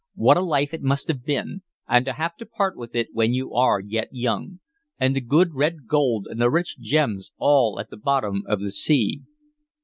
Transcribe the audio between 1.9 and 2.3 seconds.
to